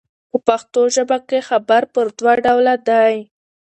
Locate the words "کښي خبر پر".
1.29-2.07